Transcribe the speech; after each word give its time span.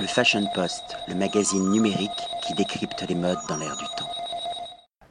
Le 0.00 0.06
Fashion 0.06 0.46
Post, 0.54 0.96
le 1.08 1.16
magazine 1.16 1.70
numérique 1.70 2.10
qui 2.46 2.54
décrypte 2.54 3.04
les 3.08 3.16
modes 3.16 3.38
dans 3.48 3.56
l'air 3.56 3.76
du 3.76 3.84
temps. 3.96 4.08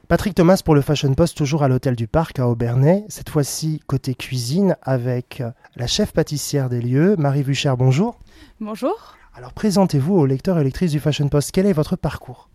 Patrick 0.07 0.33
Thomas 0.33 0.61
pour 0.63 0.75
le 0.75 0.81
Fashion 0.81 1.13
Post, 1.13 1.35
toujours 1.35 1.63
à 1.63 1.67
l'hôtel 1.67 1.97
du 1.97 2.07
Parc 2.07 2.39
à 2.39 2.47
Aubernais, 2.47 3.03
cette 3.09 3.29
fois-ci 3.29 3.81
côté 3.85 4.15
cuisine 4.15 4.77
avec 4.81 5.43
la 5.75 5.87
chef 5.87 6.13
pâtissière 6.13 6.69
des 6.69 6.79
lieux, 6.79 7.17
Marie 7.17 7.43
Vucher, 7.43 7.73
bonjour. 7.77 8.17
Bonjour. 8.61 9.17
Alors 9.35 9.51
présentez-vous 9.51 10.15
aux 10.15 10.25
lecteurs 10.25 10.57
et 10.57 10.63
lectrices 10.63 10.91
du 10.91 11.01
Fashion 11.01 11.27
Post, 11.27 11.51
quel 11.51 11.65
est 11.65 11.73
votre 11.73 11.97
parcours? 11.97 12.47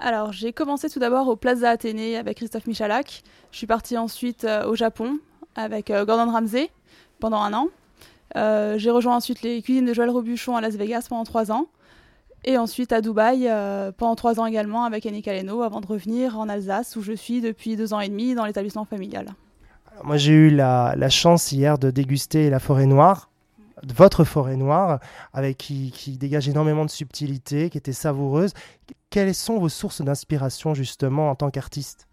Alors, 0.00 0.32
j'ai 0.32 0.52
commencé 0.52 0.88
tout 0.88 0.98
d'abord 0.98 1.28
au 1.28 1.36
Plaza 1.36 1.68
Athénée 1.68 2.16
avec 2.16 2.38
Christophe 2.38 2.66
Michalak. 2.66 3.22
Je 3.52 3.58
suis 3.58 3.66
partie 3.66 3.98
ensuite 3.98 4.44
euh, 4.44 4.66
au 4.66 4.74
Japon 4.74 5.18
avec 5.54 5.90
euh, 5.90 6.04
Gordon 6.04 6.32
Ramsay 6.32 6.70
pendant 7.20 7.42
un 7.42 7.52
an. 7.52 7.68
Euh, 8.36 8.78
j'ai 8.78 8.90
rejoint 8.90 9.16
ensuite 9.16 9.42
les 9.42 9.62
cuisines 9.62 9.84
de 9.84 9.94
Joël 9.94 10.10
Robuchon 10.10 10.56
à 10.56 10.60
Las 10.60 10.76
Vegas 10.76 11.06
pendant 11.08 11.24
trois 11.24 11.52
ans. 11.52 11.66
Et 12.46 12.58
ensuite 12.58 12.92
à 12.92 13.00
Dubaï 13.00 13.48
pendant 13.96 14.14
trois 14.16 14.38
ans 14.38 14.44
également 14.44 14.84
avec 14.84 15.06
Annie 15.06 15.22
Caleno 15.22 15.62
avant 15.62 15.80
de 15.80 15.86
revenir 15.86 16.38
en 16.38 16.50
Alsace 16.50 16.94
où 16.94 17.00
je 17.00 17.14
suis 17.14 17.40
depuis 17.40 17.74
deux 17.74 17.94
ans 17.94 18.00
et 18.00 18.10
demi 18.10 18.34
dans 18.34 18.44
l'établissement 18.44 18.84
familial. 18.84 19.28
moi 20.02 20.18
j'ai 20.18 20.32
eu 20.34 20.50
la, 20.50 20.92
la, 20.94 21.08
chance 21.08 21.52
hier 21.52 21.78
de 21.78 21.90
déguster 21.90 22.50
la 22.50 22.58
forêt 22.58 22.84
noire, 22.84 23.30
votre 23.96 24.24
forêt 24.24 24.56
noire, 24.56 25.00
avec 25.32 25.56
qui, 25.56 25.90
qui 25.90 26.18
dégage 26.18 26.46
énormément 26.46 26.84
de 26.84 26.90
subtilité, 26.90 27.70
qui 27.70 27.78
était 27.78 27.94
savoureuse 27.94 28.52
quelles 29.14 29.34
sont 29.36 29.60
vos 29.60 29.68
sources 29.68 30.02
d'inspiration 30.02 30.74
justement 30.74 31.30
en 31.30 31.36
tant 31.36 31.48
qu'artiste? 31.48 32.08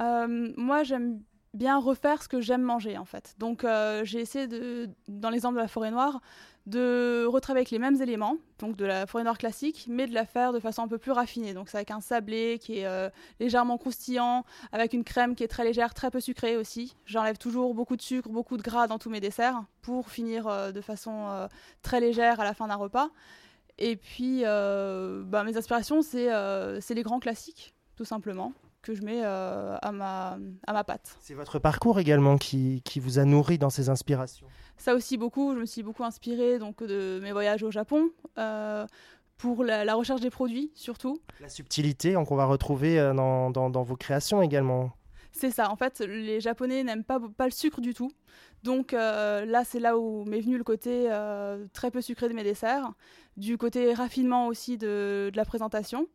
Euh, 0.00 0.54
Moi, 0.56 0.82
j'aime 0.82 1.20
bien 1.54 1.78
refaire 1.78 2.22
ce 2.22 2.28
que 2.28 2.40
j'aime 2.40 2.62
manger 2.62 2.98
en 2.98 3.04
fait. 3.04 3.34
Donc 3.38 3.64
euh, 3.64 4.04
j'ai 4.04 4.20
essayé 4.20 4.46
de, 4.46 4.90
dans 5.08 5.30
l'exemple 5.30 5.54
de 5.54 5.60
la 5.60 5.68
forêt 5.68 5.90
noire, 5.90 6.20
de 6.66 7.24
retravailler 7.26 7.62
avec 7.62 7.70
les 7.70 7.78
mêmes 7.78 8.00
éléments, 8.00 8.36
donc 8.58 8.76
de 8.76 8.84
la 8.84 9.06
forêt 9.06 9.24
noire 9.24 9.38
classique, 9.38 9.86
mais 9.88 10.06
de 10.06 10.14
la 10.14 10.26
faire 10.26 10.52
de 10.52 10.60
façon 10.60 10.82
un 10.82 10.88
peu 10.88 10.98
plus 10.98 11.12
raffinée. 11.12 11.54
Donc 11.54 11.68
c'est 11.68 11.76
avec 11.76 11.90
un 11.90 12.00
sablé 12.00 12.58
qui 12.60 12.80
est 12.80 12.86
euh, 12.86 13.08
légèrement 13.40 13.78
croustillant, 13.78 14.44
avec 14.72 14.92
une 14.92 15.04
crème 15.04 15.34
qui 15.34 15.44
est 15.44 15.48
très 15.48 15.64
légère, 15.64 15.94
très 15.94 16.10
peu 16.10 16.20
sucrée 16.20 16.56
aussi. 16.56 16.96
J'enlève 17.06 17.38
toujours 17.38 17.74
beaucoup 17.74 17.96
de 17.96 18.02
sucre, 18.02 18.28
beaucoup 18.28 18.56
de 18.56 18.62
gras 18.62 18.86
dans 18.86 18.98
tous 18.98 19.10
mes 19.10 19.20
desserts 19.20 19.64
pour 19.82 20.10
finir 20.10 20.72
de 20.72 20.80
façon 20.80 21.48
très 21.82 22.00
légère 22.00 22.40
à 22.40 22.44
la 22.44 22.54
fin 22.54 22.68
d'un 22.68 22.76
repas. 22.76 23.10
Et 23.78 23.96
puis, 23.96 24.42
euh, 24.44 25.22
bah, 25.24 25.44
mes 25.44 25.56
aspirations, 25.56 26.00
euh, 26.14 26.78
c'est 26.80 26.94
les 26.94 27.02
grands 27.02 27.20
classiques, 27.20 27.74
tout 27.96 28.04
simplement, 28.04 28.52
que 28.84 28.94
je 28.94 29.02
mets 29.02 29.22
euh, 29.24 29.76
à, 29.80 29.92
ma, 29.92 30.38
à 30.66 30.72
ma 30.72 30.84
pâte. 30.84 31.16
C'est 31.20 31.34
votre 31.34 31.58
parcours 31.58 31.98
également 31.98 32.38
qui, 32.38 32.82
qui, 32.84 33.00
vous 33.00 33.18
a 33.18 33.24
nourri 33.24 33.58
dans 33.58 33.70
ces 33.70 33.88
inspirations 33.88 34.46
Ça 34.76 34.94
aussi 34.94 35.16
beaucoup. 35.16 35.54
Je 35.54 35.60
me 35.60 35.66
suis 35.66 35.82
beaucoup 35.82 36.04
inspirée 36.04 36.58
donc, 36.58 36.82
de 36.82 37.18
mes 37.22 37.32
voyages 37.32 37.62
au 37.62 37.70
Japon. 37.70 38.10
pour 39.36 39.64
la, 39.64 39.94
recherche 39.94 40.20
des 40.20 40.30
produits 40.30 40.70
surtout. 40.74 41.18
La 41.40 41.48
subtilité 41.48 42.14
qu'on 42.14 42.36
va 42.36 42.44
retrouver 42.44 42.96
dans, 43.14 43.50
dans, 43.50 43.70
dans 43.70 43.82
vos 43.82 43.96
créations 43.96 44.42
également. 44.42 44.92
C'est 45.32 45.50
ça, 45.50 45.68
en 45.72 45.76
fait, 45.76 45.98
les 45.98 46.40
Japonais 46.40 46.84
n'aiment 46.84 47.02
pas, 47.02 47.18
pas 47.36 47.46
le 47.46 47.50
sucre 47.50 47.80
du 47.80 47.92
tout. 47.92 48.12
Donc 48.62 48.92
là, 48.92 49.64
c'est 49.64 49.80
là 49.80 49.98
où 49.98 50.24
m'est 50.24 50.40
venu 50.40 50.56
le 50.56 50.64
côté 50.64 51.08
très 51.72 51.90
peu 51.90 52.00
sucré 52.00 52.28
de 52.28 52.34
mes 52.34 52.44
desserts 52.44 52.92
du 53.36 53.58
côté 53.58 53.92
raffinement 53.94 54.46
aussi 54.46 54.78
de, 54.78 55.30
la 55.34 55.44
présentation. 55.44 56.06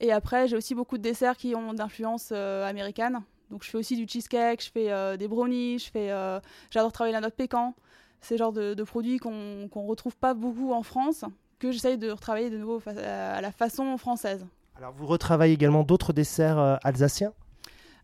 Et 0.00 0.12
après, 0.12 0.48
j'ai 0.48 0.56
aussi 0.56 0.74
beaucoup 0.74 0.96
de 0.96 1.02
desserts 1.02 1.36
qui 1.36 1.54
ont 1.54 1.72
d'influence 1.72 2.30
euh, 2.32 2.68
américaine. 2.68 3.20
Donc 3.50 3.64
je 3.64 3.70
fais 3.70 3.78
aussi 3.78 3.96
du 3.96 4.06
cheesecake, 4.06 4.62
je 4.62 4.70
fais 4.70 4.92
euh, 4.92 5.16
des 5.16 5.26
brownies, 5.26 5.78
je 5.78 5.90
fais, 5.90 6.10
euh, 6.10 6.38
j'adore 6.70 6.92
travailler 6.92 7.14
la 7.14 7.20
note 7.20 7.34
pécan. 7.34 7.74
C'est 8.20 8.34
le 8.34 8.38
genre 8.38 8.52
de, 8.52 8.82
produits 8.82 9.18
qu'on 9.18 9.30
ne 9.30 9.88
retrouve 9.88 10.16
pas 10.16 10.34
beaucoup 10.34 10.72
en 10.72 10.82
France, 10.82 11.24
que 11.58 11.70
j'essaye 11.72 11.98
de 11.98 12.10
retravailler 12.10 12.50
de 12.50 12.58
nouveau 12.58 12.80
à 12.86 13.40
la 13.40 13.52
façon 13.52 13.96
française. 13.96 14.44
Alors 14.76 14.92
vous 14.92 15.06
retravaillez 15.06 15.54
également 15.54 15.84
d'autres 15.84 16.12
desserts 16.12 16.78
alsaciens? 16.82 17.32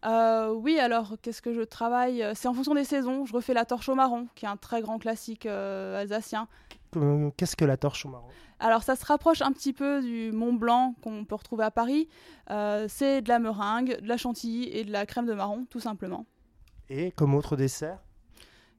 Oui, 0.05 0.79
alors 0.79 1.17
qu'est-ce 1.23 1.43
que 1.43 1.55
je 1.55 1.63
travaille 1.63 2.25
C'est 2.35 2.49
en 2.49 2.55
fonction 2.55 2.75
des 2.75 2.85
saisons. 2.85 3.27
Je 3.27 3.33
refais 3.33 3.55
la 3.55 3.65
torche 3.65 3.89
au 3.89 3.95
marron, 3.95 4.29
qui 4.35 4.45
est 4.45 4.49
un 4.49 4.57
très 4.57 4.83
grand 4.83 4.99
classique 4.99 5.47
alsacien. 5.47 6.49
Qu'est-ce 7.37 7.57
que 7.57 7.65
la 7.65 7.77
torche 7.77 8.07
au 8.07 8.09
marron? 8.09 8.29
Alors 8.61 8.83
ça 8.83 8.97
se 8.97 9.05
rapproche 9.05 9.43
un 9.43 9.53
petit 9.53 9.73
peu 9.73 10.01
du 10.01 10.33
Mont 10.33 10.53
Blanc 10.53 10.95
qu'on 11.03 11.25
peut 11.25 11.35
retrouver 11.35 11.65
à 11.65 11.71
Paris. 11.71 12.09
Euh, 12.51 12.87
c'est 12.89 13.21
de 13.21 13.29
la 13.29 13.39
meringue, 13.39 14.01
de 14.01 14.09
la 14.09 14.17
chantilly 14.17 14.69
et 14.69 14.85
de 14.85 14.93
la 14.93 15.07
crème 15.07 15.27
de 15.27 15.35
marron, 15.35 15.67
tout 15.69 15.81
simplement. 15.81 16.25
Et 16.89 17.11
comme 17.13 17.35
autre 17.35 17.57
dessert? 17.57 17.99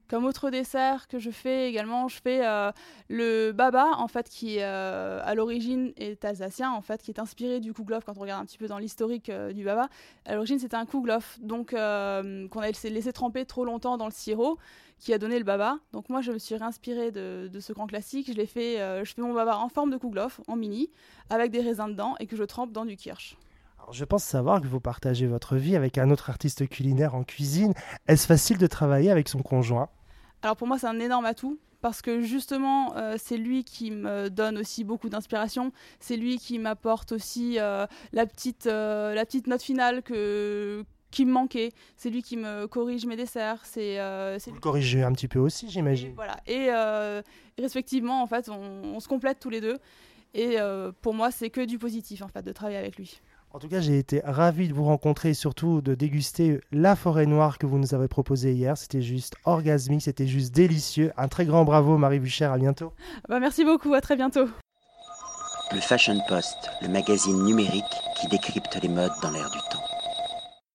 Comme 0.09 0.25
autre 0.25 0.49
dessert 0.49 1.07
que 1.07 1.19
je 1.19 1.31
fais 1.31 1.69
également, 1.69 2.07
je 2.07 2.19
fais 2.21 2.45
euh, 2.45 2.71
le 3.09 3.51
baba, 3.51 3.91
en 3.97 4.07
fait, 4.07 4.29
qui 4.29 4.57
euh, 4.59 5.21
à 5.23 5.35
l'origine 5.35 5.93
est 5.97 6.23
alsacien, 6.25 6.71
en 6.71 6.81
fait, 6.81 7.01
qui 7.01 7.11
est 7.11 7.19
inspiré 7.19 7.59
du 7.59 7.73
kouglof 7.73 8.03
quand 8.05 8.17
on 8.17 8.21
regarde 8.21 8.41
un 8.41 8.45
petit 8.45 8.57
peu 8.57 8.67
dans 8.67 8.77
l'historique 8.77 9.31
du 9.31 9.63
baba. 9.63 9.89
À 10.25 10.35
l'origine, 10.35 10.59
c'était 10.59 10.77
un 10.77 10.85
kouglof, 10.85 11.37
donc 11.41 11.71
qu'on 11.71 11.77
a 11.77 12.71
laissé 12.89 13.13
tremper 13.13 13.45
trop 13.45 13.65
longtemps 13.65 13.97
dans 13.97 14.05
le 14.05 14.11
sirop 14.11 14.57
qui 14.99 15.13
a 15.13 15.17
donné 15.17 15.37
le 15.37 15.45
baba. 15.45 15.77
Donc 15.93 16.09
moi, 16.09 16.21
je 16.21 16.31
me 16.31 16.39
suis 16.39 16.55
réinspirée 16.55 17.11
de, 17.11 17.49
ce 17.59 17.73
grand 17.73 17.87
classique. 17.87 18.27
Je 18.27 18.33
l'ai 18.33 18.45
fait, 18.45 18.81
euh, 18.81 19.03
je 19.03 19.13
fais 19.13 19.21
mon 19.21 19.33
baba 19.33 19.57
en 19.57 19.69
forme 19.69 19.91
de 19.91 19.97
kouglof, 19.97 20.41
en 20.47 20.55
mini, 20.55 20.89
avec 21.29 21.51
des 21.51 21.61
raisins 21.61 21.87
dedans 21.87 22.15
et 22.19 22.27
que 22.27 22.35
je 22.35 22.43
trempe 22.43 22.71
dans 22.71 22.85
du 22.85 22.95
kirsch. 22.95 23.37
Je 23.91 24.03
pense 24.03 24.23
savoir 24.23 24.61
que 24.61 24.67
vous 24.67 24.79
partagez 24.79 25.27
votre 25.27 25.57
vie 25.57 25.75
avec 25.75 25.97
un 25.99 26.09
autre 26.09 26.29
artiste 26.29 26.67
culinaire 26.67 27.13
en 27.13 27.23
cuisine. 27.23 27.73
Est-ce 28.07 28.25
facile 28.25 28.57
de 28.57 28.67
travailler 28.67 29.11
avec 29.11 29.29
son 29.29 29.43
conjoint? 29.43 29.89
Alors 30.45 30.55
pour 30.55 30.67
moi, 30.67 30.79
c'est 30.79 30.87
un 30.87 30.99
énorme 30.99 31.25
atout 31.25 31.59
parce 31.81 32.01
que 32.01 32.21
justement, 32.21 32.95
euh, 32.95 33.15
c'est 33.19 33.37
lui 33.37 33.63
qui 33.63 33.91
me 33.91 34.29
donne 34.29 34.57
aussi 34.57 34.83
beaucoup 34.83 35.09
d'inspiration. 35.09 35.71
C'est 35.99 36.17
lui 36.17 36.37
qui 36.37 36.59
m'apporte 36.59 37.11
aussi 37.11 37.57
euh, 37.59 37.85
la, 38.13 38.25
petite, 38.25 38.65
la 38.65 39.25
petite 39.25 39.47
note 39.47 39.61
finale 39.61 40.03
que, 40.03 40.85
qui 41.15 41.25
me 41.25 41.31
manquait. 41.31 41.71
C'est 41.95 42.09
lui 42.09 42.21
qui 42.21 42.35
me 42.35 42.67
corrige 42.67 43.05
mes 43.05 43.15
desserts. 43.15 43.65
C'est 43.65 43.99
euh, 43.99 44.37
Vous 44.45 44.53
le 44.53 44.59
corrigez 44.59 45.01
un 45.01 45.13
petit 45.13 45.29
peu 45.29 45.39
aussi, 45.39 45.69
j'imagine. 45.69 46.13
Voilà. 46.13 46.37
Et 46.45 46.67
euh, 46.69 47.21
respectivement, 47.57 48.21
en 48.21 48.27
fait, 48.27 48.49
on, 48.49 48.99
se 48.99 49.07
complète 49.07 49.39
tous 49.39 49.49
les 49.49 49.61
deux. 49.61 49.77
Et 50.33 50.59
euh, 50.59 50.91
pour 51.01 51.13
moi, 51.13 51.31
c'est 51.31 51.49
que 51.49 51.61
du 51.61 51.79
positif, 51.79 52.21
en 52.21 52.27
fait, 52.27 52.43
de 52.43 52.51
travailler 52.51 52.77
avec 52.77 52.97
lui. 52.97 53.21
En 53.55 53.59
tout 53.59 53.69
cas, 53.69 53.79
j'ai 53.79 53.97
été 53.97 54.21
ravi 54.25 54.67
de 54.67 54.73
vous 54.73 54.83
rencontrer 54.83 55.29
et 55.29 55.33
surtout 55.33 55.79
de 55.79 55.95
déguster 55.95 56.59
la 56.73 56.97
forêt 56.97 57.25
noire 57.25 57.57
que 57.57 57.65
vous 57.65 57.77
nous 57.77 57.93
avez 57.93 58.09
proposée 58.09 58.51
hier. 58.51 58.77
C'était 58.77 59.01
juste 59.01 59.37
orgasmique, 59.45 60.01
c'était 60.01 60.27
juste 60.27 60.53
délicieux. 60.53 61.13
Un 61.15 61.29
très 61.29 61.45
grand 61.45 61.63
bravo, 61.63 61.97
Marie 61.97 62.19
Bucher. 62.19 62.43
À 62.43 62.57
bientôt. 62.57 62.91
Bah, 63.29 63.39
merci 63.39 63.63
beaucoup. 63.63 63.93
À 63.93 64.01
très 64.01 64.17
bientôt. 64.17 64.49
Le 65.71 65.79
Fashion 65.79 66.19
Post, 66.27 66.69
le 66.81 66.89
magazine 66.89 67.45
numérique 67.45 67.85
qui 68.19 68.27
décrypte 68.27 68.77
les 68.83 68.89
modes 68.89 69.13
dans 69.21 69.31
l'air 69.31 69.49
du 69.49 69.59
temps. 69.71 69.94